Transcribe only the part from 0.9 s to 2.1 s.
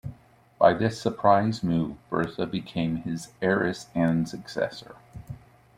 surprise move